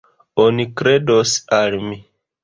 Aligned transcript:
Oni 0.43 0.63
kredos 0.79 1.33
al 1.59 1.77
mi. 1.91 1.99